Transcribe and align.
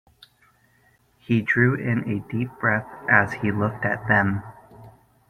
He 1.19 1.43
drew 1.43 1.75
in 1.75 2.09
a 2.09 2.27
deep 2.31 2.49
breath 2.59 2.87
as 3.07 3.33
he 3.33 3.51
looked 3.51 3.85
at 3.85 4.07
them. 4.07 4.41